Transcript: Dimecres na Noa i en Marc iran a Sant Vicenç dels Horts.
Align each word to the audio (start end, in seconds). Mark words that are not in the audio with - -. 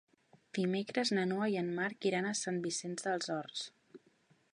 Dimecres 0.57 1.11
na 1.17 1.25
Noa 1.31 1.49
i 1.55 1.57
en 1.61 1.69
Marc 1.81 2.07
iran 2.11 2.29
a 2.29 2.33
Sant 2.39 2.57
Vicenç 2.65 3.05
dels 3.09 3.31
Horts. 3.35 3.67